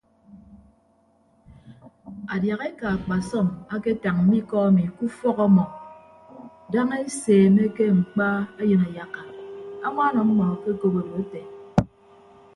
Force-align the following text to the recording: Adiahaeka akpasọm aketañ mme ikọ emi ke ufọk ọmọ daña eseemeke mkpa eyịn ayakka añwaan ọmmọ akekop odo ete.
Adiahaeka 2.33 2.85
akpasọm 2.95 3.47
aketañ 3.75 4.15
mme 4.19 4.35
ikọ 4.41 4.55
emi 4.69 4.83
ke 4.95 5.01
ufọk 5.07 5.37
ọmọ 5.47 5.63
daña 6.71 6.95
eseemeke 7.07 7.83
mkpa 7.99 8.27
eyịn 8.61 8.81
ayakka 8.87 9.21
añwaan 9.85 10.15
ọmmọ 10.23 10.43
akekop 10.53 10.93
odo 11.01 11.15
ete. 11.23 11.41